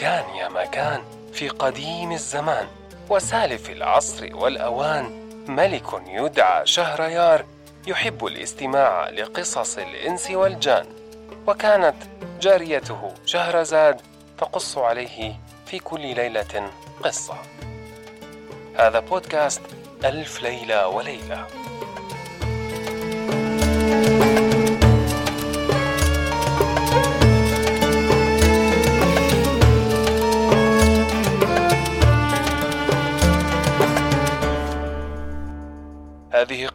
[0.00, 2.66] كان يا ما كان في قديم الزمان
[3.10, 5.04] وسالف العصر والأوان
[5.48, 7.44] ملك يدعى شهريار
[7.86, 10.86] يحب الاستماع لقصص الإنس والجان.
[11.46, 11.94] وكانت
[12.40, 14.00] جاريته شهرزاد
[14.38, 15.34] تقص عليه
[15.66, 16.70] في كل ليلة
[17.04, 17.36] قصة.
[18.78, 19.62] هذا بودكاست
[20.04, 21.46] ألف ليلة وليلة.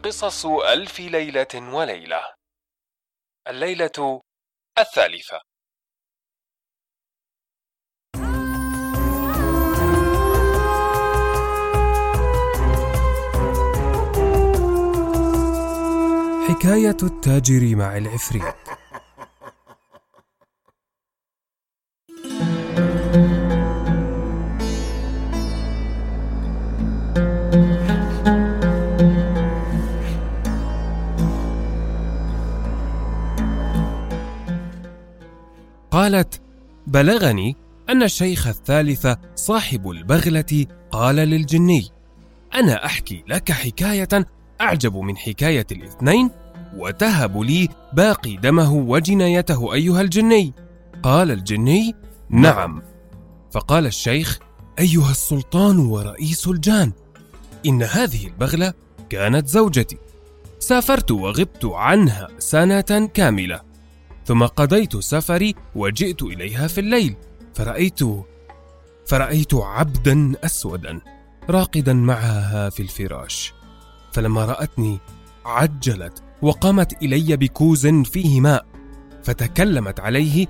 [0.06, 2.34] قصص ألف ليلة وليلة.
[3.48, 4.22] الليلة
[4.78, 5.40] الثالثة.
[16.48, 18.65] حكاية التاجر مع العفريت.
[36.06, 36.40] قالت
[36.86, 37.56] بلغني
[37.88, 41.88] أن الشيخ الثالث صاحب البغلة قال للجني
[42.54, 44.08] أنا أحكي لك حكاية
[44.60, 46.30] أعجب من حكاية الاثنين
[46.76, 50.52] وتهب لي باقي دمه وجنايته أيها الجني.
[51.02, 51.94] قال الجني
[52.30, 52.82] نعم.
[53.52, 54.38] فقال الشيخ
[54.78, 56.92] أيها السلطان ورئيس الجان
[57.66, 58.72] إن هذه البغلة
[59.10, 59.98] كانت زوجتي
[60.58, 63.65] سافرت وغبت عنها سنة كاملة
[64.26, 67.16] ثم قضيت سفري وجئت إليها في الليل.
[67.54, 68.00] فرايت
[69.06, 71.00] فرأيت عبدا أسودا
[71.50, 73.52] راقدا معها في الفراش.
[74.12, 74.98] فلما رأتني
[75.44, 78.66] عجلت وقامت إلي بكوز فيه ماء
[79.24, 80.46] فتكلمت عليه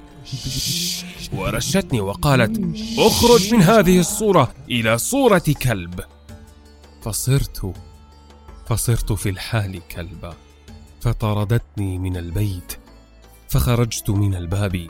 [1.32, 2.60] ورشتني وقالت
[2.98, 6.00] أخرج من هذه الصورة إلى صورة كلب.
[7.02, 7.72] فصرت
[8.66, 10.34] فصرت في الحال كلبا
[11.00, 12.78] فطردتني من البيت.
[13.56, 14.86] فخرجت من الباب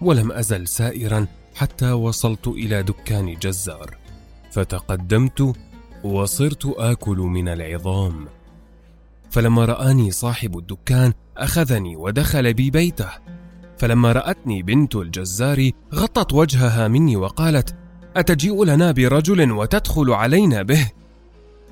[0.00, 3.96] ولم أزل سائرا حتى وصلت إلى دكان جزار.
[4.50, 5.52] فتقدمت
[6.04, 8.28] وصرت آكل من العظام.
[9.30, 13.08] فلما رآني صاحب الدكان أخذني ودخل بي بيته.
[13.78, 17.74] فلما رأتني بنت الجزار غطت وجهها مني وقالت
[18.16, 20.90] أتجيء لنا برجل وتدخل علينا به؟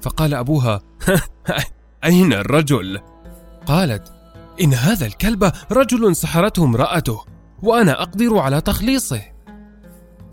[0.03, 0.83] فقال أبوها
[2.05, 3.01] أين الرجل؟
[3.67, 4.16] قالت
[4.61, 7.25] إن هذا الكلب رجل سحرته امرأته
[7.63, 9.23] وأنا أقدر على تخليصه.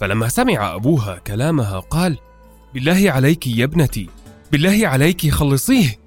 [0.02, 2.18] فلما سمع أبوها كلامها قال
[2.74, 4.10] بالله عليك يا ابنتي
[4.52, 6.00] بالله عليك خلصيه.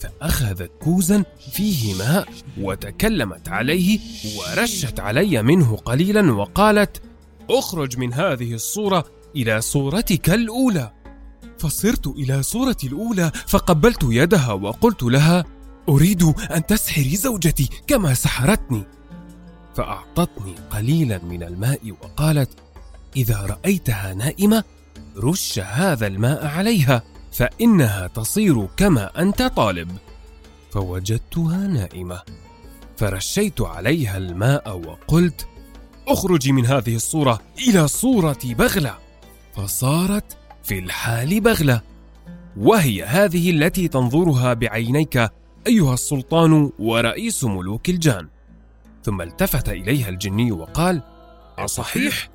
[0.00, 2.28] فأخذت كوزا فيه ماء
[2.60, 3.98] وتكلمت عليه
[4.38, 7.02] ورشت علي منه قليلا وقالت
[7.50, 9.04] أخرج من هذه الصورة
[9.36, 10.92] إلى صورتك الأولى.
[11.58, 15.44] فصرت إلى صورتي الأولى فقبلت يدها وقلت لها
[15.88, 16.22] أريد
[16.56, 18.84] أن تسحري زوجتي كما سحرتني.
[19.74, 22.50] فأعطتني قليلا من الماء وقالت
[23.16, 24.64] إذا رأيتها نائمة
[25.16, 29.90] رش هذا الماء عليها فإنها تصير كما أنت طالب.
[30.70, 32.22] فوجدتها نائمة.
[32.96, 35.46] فرشيت عليها الماء وقلت
[36.08, 38.98] أخرجي من هذه الصورة إلى صورة بغلة.
[39.56, 41.80] فصارت في الحال بغلة.
[42.56, 45.30] وهي هذه التي تنظرها بعينيك
[45.66, 48.28] أيها السلطان ورئيس ملوك الجان.
[49.02, 51.02] ثم التفت إليها الجني وقال
[51.58, 52.28] أصحيح؟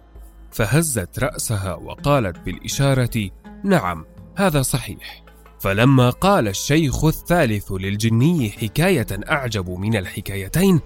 [0.52, 3.30] فهزت رأسها وقالت بالإشارة
[3.64, 4.06] نعم
[4.38, 5.24] هذا صحيح.
[5.60, 10.80] فلما قال الشيخ الثالث للجني حكاية أعجب من الحكايتين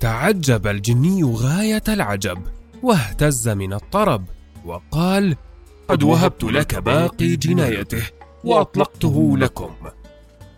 [0.00, 2.42] تعجب الجني غاية العجب
[2.82, 4.24] واهتز من الطرب
[4.64, 5.36] وقال
[5.88, 8.02] قد وهبت لك باقي جنايته
[8.44, 9.70] وأطلقته لكم.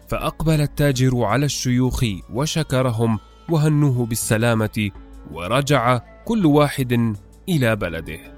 [0.08, 3.18] فأقبل التاجر على الشيوخ وشكرهم
[3.48, 4.90] وهنوه بالسلامة
[5.32, 7.16] ورجع كل واحد
[7.48, 8.36] إلى بلده.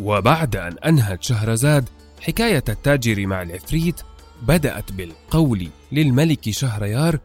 [0.00, 1.88] وبعد أن أنهت شهرزاد
[2.20, 4.00] حكاية التاجر مع العفريت
[4.42, 7.18] بدأت بالقول للملك شهريار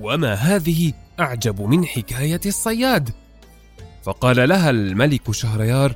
[0.00, 3.10] وما هذه أعجب من حكاية الصياد؟
[4.02, 5.94] فقال لها الملك شهريار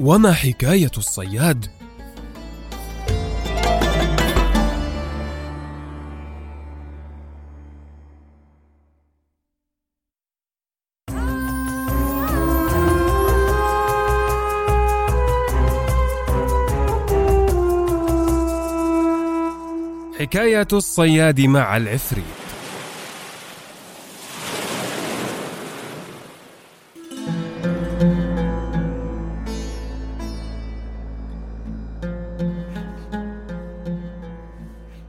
[0.00, 1.66] وما حكاية الصياد؟
[20.20, 22.41] حكاية الصياد مع العفريت.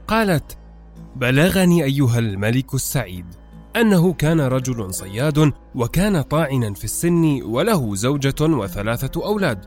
[0.08, 0.58] قالت
[1.16, 3.26] بلغني أيها الملك السعيد
[3.76, 9.66] أنه كان رجل صياد وكان طاعنا في السن وله زوجة وثلاثة أولاد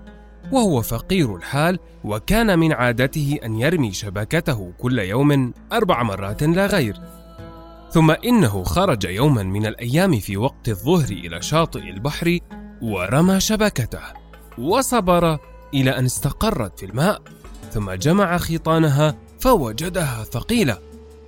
[0.53, 7.00] وهو فقير الحال وكان من عادته أن يرمي شبكته كل يوم أربع مرات لا غير.
[7.91, 12.38] ثم إنه خرج يوما من الأيام في وقت الظهر إلى شاطئ البحر
[12.83, 14.00] ورمى شبكته
[14.59, 15.38] وصبر
[15.75, 17.23] إلى أن استقرت في الماء
[17.73, 20.79] ثم جمع خيطانها فوجدها ثقيلة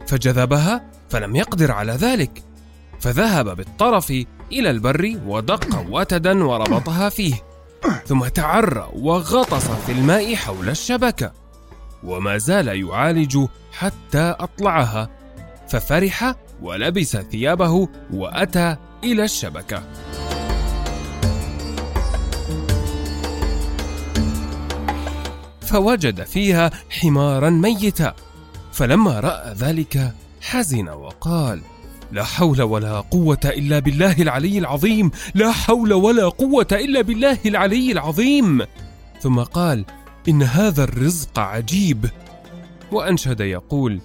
[0.07, 2.43] فجذبها فلم يقدر على ذلك
[3.01, 4.11] فذهب بالطرف
[4.53, 7.35] إلى البر ودق وتدا وربطها فيه
[8.07, 11.33] ثم تعرى وغطس في الماء حول الشبكة
[12.05, 15.11] وما زال يعالج حتى أطلعها
[15.69, 19.83] ففرح ولبس ثيابه وأتى إلى الشبكة.
[25.69, 28.15] فوجد فيها حمارا ميتا.
[28.73, 31.61] فلما رأى ذلك حزن وقال
[32.13, 35.11] لا حول ولا قوة إلا بالله العلي العظيم!
[35.35, 38.63] لا حول ولا قوة إلا بالله العلي العظيم!
[39.21, 39.85] ثم قال
[40.29, 42.11] إن هذا الرزق عجيب.
[42.93, 44.01] وأنشد يقول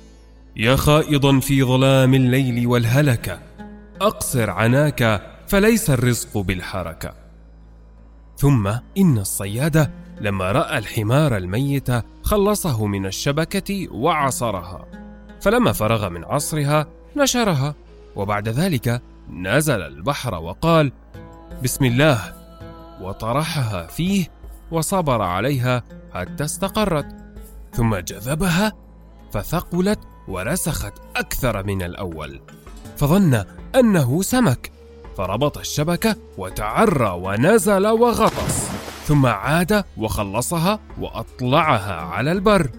[0.55, 3.39] يا خائضا في ظلام الليل والهلكه
[4.01, 7.13] أقصر عناك فليس الرزق بالحركة.
[8.37, 8.67] ثم
[8.97, 11.87] إن الصياد لما رأى الحمار الميت
[12.23, 14.85] خلصه من الشبكة وعصرها.
[15.41, 17.75] فلما فرغ من عصرها نشرها.
[18.15, 20.91] وبعد ذلك نزل البحر وقال
[21.63, 22.33] بسم الله.
[23.01, 24.27] وطرحها فيه
[24.71, 25.83] وصبر عليها
[26.13, 27.05] حتى استقرت.
[27.73, 28.73] ثم جذبها
[29.31, 32.41] فثقلت ورسخت أكثر من الأول.
[32.97, 33.45] فظن
[33.75, 34.71] أنه سمك.
[35.17, 38.72] فربط الشبكة وتعرى ونزل وغطس.
[39.07, 42.69] ثم عاد وخلصها وأطلعها على البر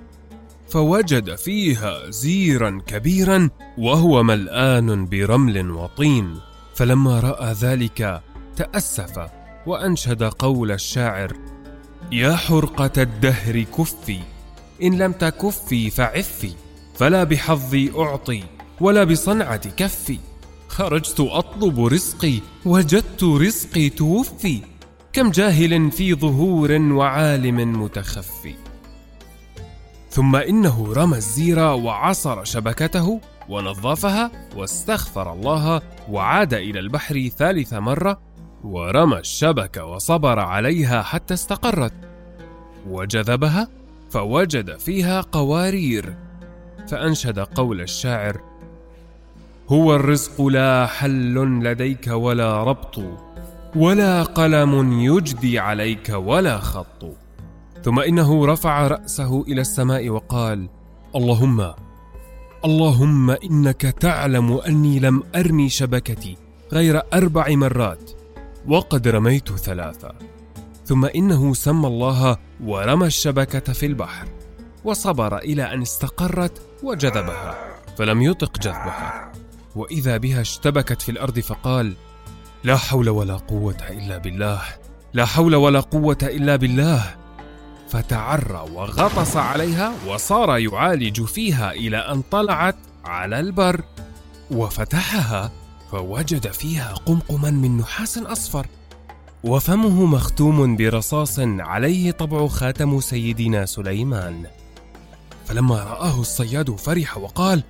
[0.69, 6.41] فوجد فيها زيرا كبيرا وهو ملآن برمل وطين.
[6.75, 8.23] فلما رأى ذلك
[8.56, 9.29] تأسف
[9.67, 11.32] وأنشد قول الشاعر
[12.12, 14.21] يا حرقة الدهر كفي
[14.82, 16.53] إن لم تكفي فعفي
[16.94, 18.44] فلا بحظي أعطي
[18.81, 20.19] ولا بصنعة كفي
[20.69, 24.74] خرجت أطلب رزقي وجدت رزقي توفي.
[25.14, 28.55] كم جاهل في ظهور وعالم متخفي.
[30.11, 38.20] ثم إنه رمى الزير وعصر شبكته ونظفها واستغفر الله وعاد إلى البحر ثالث مرة
[38.64, 41.93] ورمى الشبكه وصبر عليها حتى استقرت.
[42.88, 43.69] وجذبها
[44.11, 46.16] فوجد فيها قوارير.
[46.88, 48.40] فأنشد قول الشاعر
[49.69, 51.34] هو الرزق لا حل
[51.64, 53.24] لديك ولا ربط
[53.76, 57.05] ولا قلم يجدي عليك ولا خط.
[57.85, 60.69] ثم إنه رفع رأسه إلى السماء وقال
[61.17, 61.75] اللهم
[62.65, 66.37] اللهم إنك تعلم أني لم أرمي شبكتي
[66.73, 68.11] غير أربع مرات
[68.69, 70.15] وقد رميت ثلاثة.
[70.85, 74.29] ثم إنه سمى الله ورمى الشبكة في البحر
[74.85, 77.55] وصبر إلى أن استقرت وجذبها
[77.99, 79.32] فلم يطق جذبها.
[79.76, 81.97] وإذا بها اشتبكت في الأرض فقال
[82.64, 84.62] لا حول ولا قوة إلا بالله.
[85.12, 87.14] لا حول ولا قوة إلا بالله.
[87.88, 93.83] فتعرى وغطس عليها وصار يعالج فيها إلى أن طلعت على البر.
[94.50, 95.52] وفتحها
[95.92, 98.66] فوجد فيها قمقما من نحاس أصفر.
[99.44, 104.47] وفمه مختوم برصاص عليه طبع خاتم سيدنا سليمان.
[105.47, 107.62] فلما رآه الصياد فرح وقال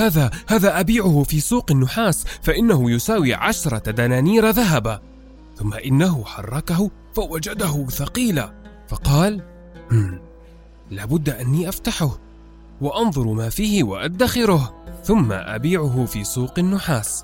[0.00, 5.00] هذا هذا أبيعه في سوق النحاس فإنه يساوي عشرة دنانير ذهبا.
[5.56, 8.52] ثم إنه حركه فوجده ثقيلا.
[8.88, 9.42] فقال
[10.90, 12.18] لابد أني أفتحه
[12.80, 14.84] وأنظر ما فيه وأدخره.
[15.04, 17.22] ثم أبيعه في سوق النحاس.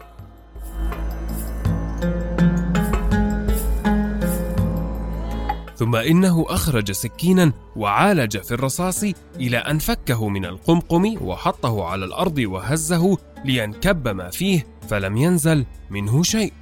[5.76, 9.04] ثم إنه أخرج سكينا وعالج في الرصاص
[9.36, 16.22] إلى أن فكه من القمقم وحطه على الأرض وهزه لينكب ما فيه فلم ينزل منه
[16.22, 16.52] شيء.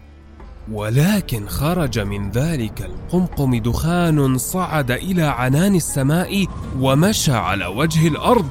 [0.72, 6.46] ولكن خرج من ذلك القمقم دخان صعد إلى عنان السماء
[6.80, 8.50] ومشى على وجه الأرض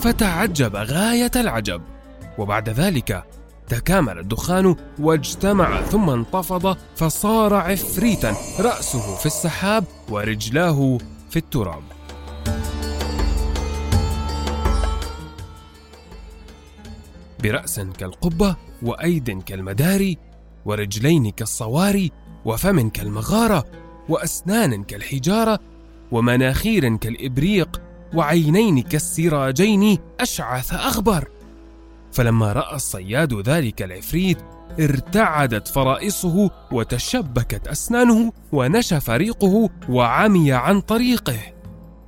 [0.00, 1.82] فتعجب غاية العجب.
[2.38, 3.24] وبعد ذلك
[3.68, 8.34] تكامل الدخان واجتمع ثم انتفض فصار عفريتا.
[8.60, 10.98] رأسه في السحاب ورجلاه
[11.30, 11.82] في التراب.
[17.42, 20.18] برأس كالقبة وأيد كالمداري
[20.64, 22.12] ورجلين كالصواري
[22.44, 23.64] وفم كالمغارة
[24.08, 25.58] وأسنان كالحجارة
[26.12, 27.80] ومناخير كالإبريق
[28.14, 31.28] وعينين كالسراجين أشعث أغبر.
[32.18, 34.38] فلما رأى الصياد ذلك العفريت
[34.80, 41.38] ارتعدت فرائصه وتشبكت أسنانه ونشف ريقه وعمي عن طريقه.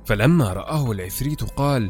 [0.05, 1.89] فلما رآه العفريت قال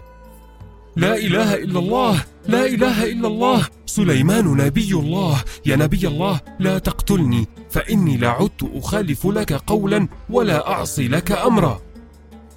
[0.96, 6.78] لا إله إلا الله لا إله إلا الله سليمان نبي الله يا نبي الله لا
[6.78, 11.82] تقتلني فإني لعدت أخالف لك قولا ولا أعصي لك أمرا.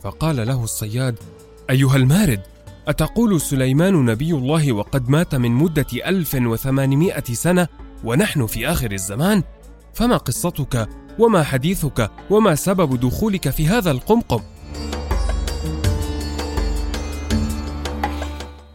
[0.03, 1.19] فقال له الصياد
[1.71, 2.54] أيها المارد
[2.89, 7.69] أتقول سليمان نبي الله وقد مات من مدة ألف وثمانمائة سنة
[8.05, 9.43] ونحن في آخر الزمان؟
[9.95, 10.89] فما قصتك؟
[11.19, 14.41] وما حديثك؟ وما سبب دخولك في هذا القمقم؟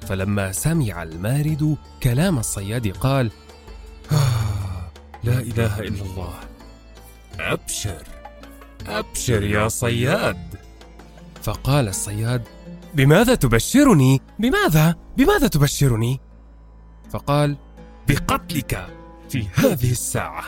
[0.01, 3.31] فلما سمع المارد كلام الصياد قال
[4.11, 4.91] آه
[5.23, 6.33] لا إله إلا الله.
[7.39, 8.03] أبشر
[8.87, 10.55] أبشر يا صياد.
[11.43, 12.41] فقال الصياد
[12.93, 16.19] بماذا تبشرني؟ بماذا؟ بماذا تبشرني؟
[17.09, 17.57] فقال
[18.07, 18.87] بقتلك
[19.29, 20.43] في هذه الساعة.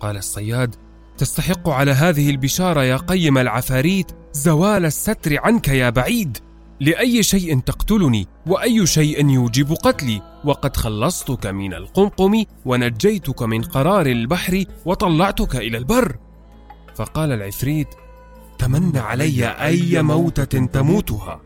[0.00, 0.76] قال الصياد
[1.18, 6.38] تستحق على هذه البشارة يا قيم العفاريت زوال الستر عنك يا بعيد.
[6.80, 14.64] لأي شيء تقتلني وأي شيء يوجب قتلي وقد خلصتك من القمقم ونجيتك من قرار البحر
[14.84, 16.16] وطلعتك إلى البر.
[16.94, 17.88] فقال العفريت
[18.58, 21.40] تمن علي أي موتة تموتها.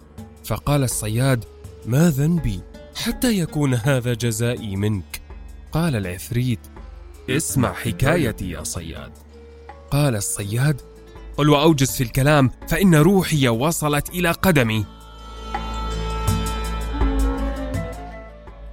[0.44, 1.44] فقال الصياد
[1.87, 2.61] ما ذنبي
[2.94, 5.20] حتى يكون هذا جزائي منك.
[5.72, 6.61] قال العفريت
[7.30, 9.12] اسمع حكايتي يا صياد.
[9.90, 10.80] قال الصياد
[11.37, 14.87] قل وأوجز في الكلام فإن روحي وصلت إلى قدمي.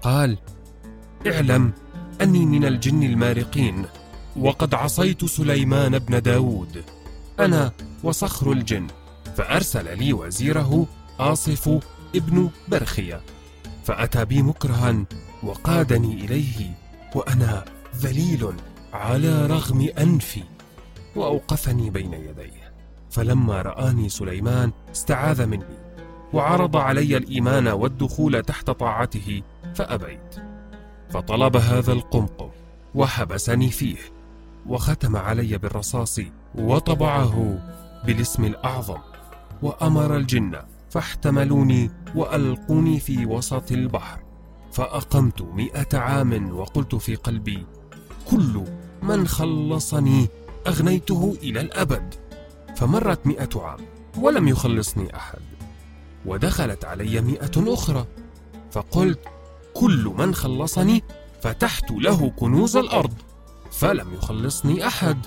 [0.01, 0.37] قال
[1.27, 1.73] اعلم
[2.21, 3.85] أني من الجن المارقين
[4.37, 6.83] وقد عصيت سليمان بن داود.
[7.39, 7.71] أنا
[8.03, 8.87] وصخر الجن
[9.37, 10.87] فأرسل لي وزيره
[11.19, 11.79] آصف
[12.15, 13.21] ابن برخية.
[13.83, 14.95] فأتى بي مكرها
[15.43, 16.71] وقادني إليه
[17.15, 18.53] وأنا ذليل
[18.93, 20.43] على رغم أنفي
[21.15, 22.73] وأوقفني بين يديه.
[23.11, 25.77] فلما رآني سليمان استعاذ مني
[26.33, 29.41] وعرض علي الإيمان والدخول تحت طاعته
[29.75, 30.35] فأبيت.
[31.09, 32.49] فطلب هذا القمقم
[32.95, 33.97] وحبسني فيه
[34.67, 36.19] وختم علي بالرصاص
[36.55, 37.59] وطبعه
[38.05, 38.99] بالاسم الأعظم
[39.61, 44.19] وأمر الجن فاحتملوني وألقوني في وسط البحر.
[44.71, 47.65] فأقمت مئة عام وقلت في قلبي
[48.31, 48.63] كل
[49.01, 50.27] من خلصني
[50.67, 52.15] أغنيته إلى الأبد.
[52.75, 53.79] فمرت مئة عام
[54.17, 55.41] ولم يخلصني أحد.
[56.25, 58.05] ودخلت علي مئة أخرى.
[58.71, 59.19] فقلت
[59.73, 61.03] كل من خلصني
[61.41, 63.13] فتحت له كنوز الأرض.
[63.71, 65.17] فلم يخلصني أحد.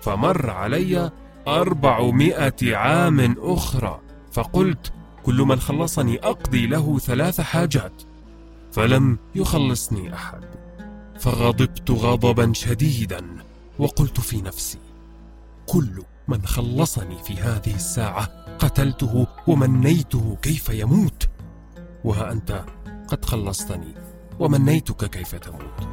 [0.00, 1.10] فمر علي
[1.48, 4.00] أربعمائة عام أخرى.
[4.32, 4.92] فقلت
[5.30, 7.92] كل من خلصني أقضي له ثلاث حاجات
[8.72, 10.44] فلم يخلصني أحد.
[11.20, 13.26] فغضبت غضبا شديدا
[13.78, 14.78] وقلت في نفسي
[15.66, 18.24] كل من خلصني في هذه الساعة
[18.58, 21.28] قتلته ومنيته كيف يموت؟
[22.04, 22.64] وها أنت
[23.08, 23.94] قد خلصتني
[24.40, 25.88] ومنيتك كيف تموت؟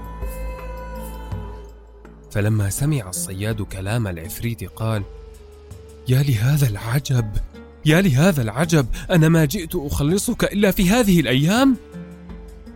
[2.32, 5.03] فلما سمع الصياد كلام العفريت قال
[6.08, 7.32] يا لهذا العجب
[7.88, 11.77] يا لهذا العجب أنا ما جئت أخلصك إلا في هذه الأيام؟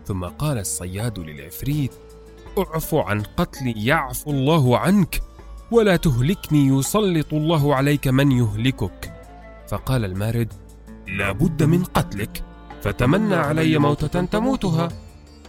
[0.05, 1.91] ثم قال الصياد للعفريت
[2.57, 5.21] أعف عن قتلي يعفو الله عنك
[5.71, 9.13] ولا تهلكني يسلط الله عليك من يهلكك.
[9.67, 10.53] فقال المارد
[11.07, 12.43] لا بد من قتلك
[12.81, 14.89] فتمنى علي موتة تموتها.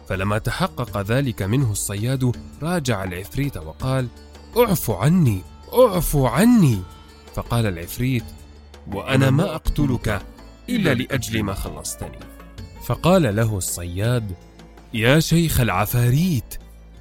[0.09, 4.09] فلما تحقق ذلك منه الصياد راجع العفريت وقال
[4.57, 5.43] أعف عني
[5.75, 6.79] أعف عني.
[7.35, 8.25] فقال العفريت
[8.93, 10.23] وأنا ما أقتلك
[10.69, 12.19] إلا لأجل ما خلصتني.
[12.87, 14.33] فقال له الصياد
[14.95, 16.55] يا شيخ العفاريت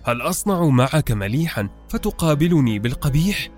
[0.03, 3.49] هل أصنع معك مليحا فتقابلني بالقبيح؟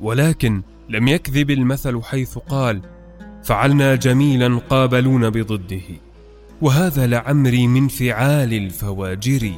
[0.00, 2.82] ولكن لم يكذب المثل حيث قال
[3.44, 5.82] فعلنا جميلا قابلون بضده.
[6.62, 9.52] وهذا لعمري من فعال الفواجر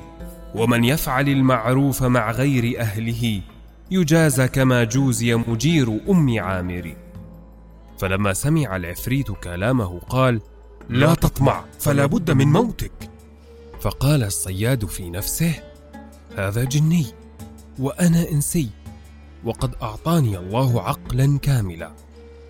[0.55, 3.41] ومن يفعل المعروف مع غير أهله
[3.91, 6.97] يجازى كما جوزي مجير أم عامر.
[7.99, 10.41] فلما سمع العفريت كلامه قال
[10.89, 13.11] لا تطمع فلا بد من موتك.
[13.81, 15.55] فقال الصياد في نفسه
[16.37, 17.07] هذا جني
[17.79, 18.71] وأنا إنسي
[19.45, 21.93] وقد أعطاني الله عقلا كاملا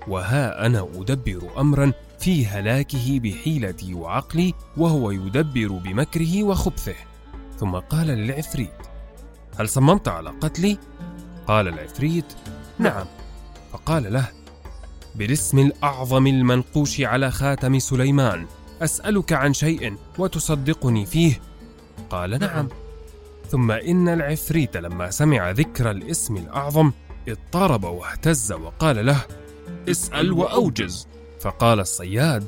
[0.09, 6.95] وها أنا أدبر امرا في هلاكه بحيلتي وعقلي وهو يدبر بمكره وخبثه.
[7.59, 8.71] ثم قال للعفريت
[9.59, 10.79] هل صممت على قتلي؟
[11.47, 12.33] قال العفريت
[12.79, 13.07] نعم.
[13.73, 14.29] فقال له
[15.19, 18.47] بالاسم الأعظم المنقوش على خاتم سليمان
[18.83, 21.41] أسألك عن شيء وتصدقني فيه.
[22.11, 22.69] قال نعم.
[23.51, 26.93] ثم إن العفريت لما سمع ذكر الاسم الأعظم
[27.29, 29.21] اضطرب واهتز وقال له
[29.89, 31.09] اسأل وأوجز.
[31.41, 32.45] فقال الصياد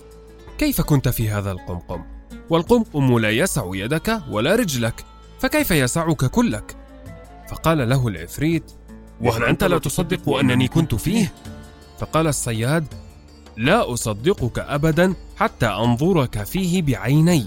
[0.58, 2.02] كيف كنت في هذا القمقم؟
[2.50, 5.04] والقمقم لا يسع يدك ولا رجلك
[5.40, 6.76] فكيف يسعك كلك؟
[7.48, 8.72] فقال له العفريت
[9.20, 11.32] وهل أنت لا تصدق أنني كنت فيه؟
[12.00, 12.86] فقال الصياد
[13.56, 17.46] لا أصدقك أبدا حتى أنظرك فيه بعيني.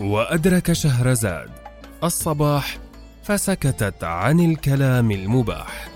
[0.00, 1.50] وأدرك شهرزاد
[2.04, 2.78] الصباح
[3.22, 5.91] فسكتت عن الكلام المباح.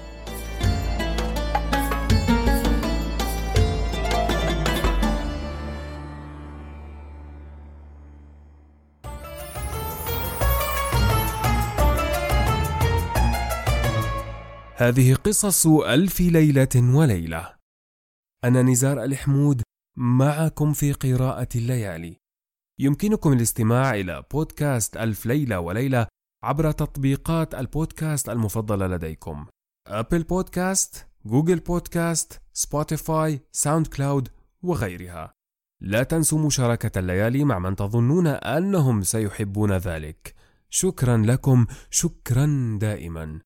[14.79, 17.57] هذه قصص ألف ليلة وليلة.
[18.45, 19.63] أنا نزار الحمود
[19.99, 22.17] معكم في قراءة الليالي.
[22.81, 26.07] يمكنكم الاستماع إلى بودكاست ألف ليلة وليلة
[26.45, 29.47] عبر تطبيقات البودكاست المفضلة لديكم.
[29.87, 34.29] Apple Podcast، Google Podcast، Spotify، SoundCloud
[34.63, 35.33] وغيرها.
[35.83, 40.35] لا تنسوا مشاركة الليالي مع من تظنون أنهم سيحبون ذلك.
[40.71, 43.41] شكرا لكم شكرا دائما.